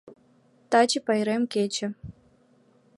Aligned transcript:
Таче 0.69 0.99
пайрем 1.05 1.43
кече. 1.53 1.87